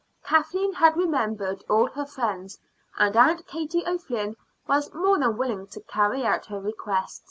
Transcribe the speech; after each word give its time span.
Kathleen 0.23 0.73
had 0.73 0.97
remembered 0.97 1.63
all 1.69 1.85
her 1.91 2.07
friends, 2.07 2.57
and 2.97 3.15
Aunt 3.15 3.45
Katie 3.45 3.85
O'Flynn 3.85 4.35
was 4.67 4.91
more 4.95 5.19
than 5.19 5.37
willing 5.37 5.67
to 5.67 5.79
carry 5.81 6.23
out 6.25 6.47
her 6.47 6.59
request. 6.59 7.19